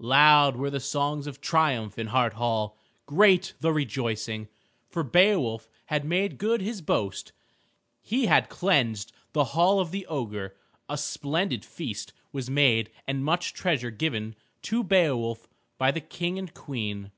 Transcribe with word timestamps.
Loud 0.00 0.54
were 0.56 0.68
the 0.68 0.80
songs 0.80 1.26
of 1.26 1.40
triumph 1.40 1.98
in 1.98 2.08
Hart 2.08 2.34
Hall, 2.34 2.76
great 3.06 3.54
the 3.60 3.72
rejoicing, 3.72 4.46
for 4.90 5.02
Beowulf 5.02 5.66
had 5.86 6.04
made 6.04 6.36
good 6.36 6.60
his 6.60 6.82
boast. 6.82 7.32
He 8.02 8.26
had 8.26 8.50
cleansed 8.50 9.12
the 9.32 9.44
hall 9.56 9.80
of 9.80 9.90
the 9.90 10.04
ogre. 10.04 10.54
A 10.90 10.98
splendid 10.98 11.64
feast 11.64 12.12
was 12.32 12.50
made 12.50 12.90
and 13.06 13.24
much 13.24 13.54
treasure 13.54 13.90
given 13.90 14.36
to 14.60 14.84
Beowulf 14.84 15.48
by 15.78 15.90
the 15.90 16.02
King 16.02 16.38
and 16.38 16.52
Queen. 16.52 17.10